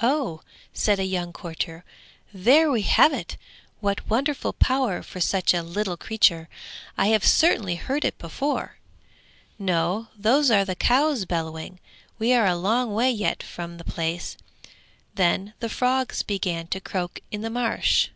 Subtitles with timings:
[0.00, 0.42] 'Oh!'
[0.72, 1.84] said a young courtier,
[2.32, 3.36] 'there we have it.
[3.80, 6.48] What wonderful power for such a little creature;
[6.96, 8.78] I have certainly heard it before.'
[9.58, 11.80] 'No, those are the cows bellowing;
[12.20, 14.36] we are a long way yet from the place.'
[15.16, 18.10] Then the frogs began to croak in the marsh.